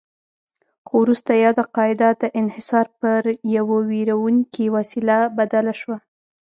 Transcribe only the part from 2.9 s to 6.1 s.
پر یوه ویروونکې وسیله بدله شوه.